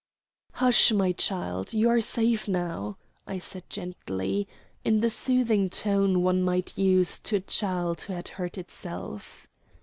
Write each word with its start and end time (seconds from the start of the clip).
"Hush, 0.53 0.91
my 0.91 1.11
child. 1.11 1.73
You 1.73 1.87
are 1.89 2.01
safe 2.01 2.47
now," 2.47 2.97
I 3.27 3.37
said 3.37 3.69
gently, 3.69 4.47
in 4.83 4.99
the 4.99 5.11
soothing 5.11 5.69
tone 5.69 6.23
one 6.23 6.41
might 6.41 6.75
use 6.75 7.19
to 7.19 7.35
a 7.35 7.39
child 7.41 8.01
who 8.01 8.13
had 8.13 8.29
hurt 8.29 8.57
itself. 8.57 9.47